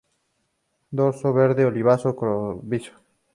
[0.97, 2.93] Dorso verde oliva cobrizo.